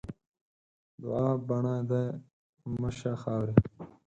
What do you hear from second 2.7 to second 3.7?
مه شه خاوري.